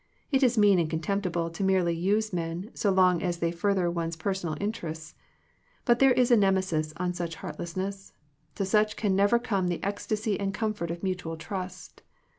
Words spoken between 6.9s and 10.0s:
on such heartlessness. To such can never come the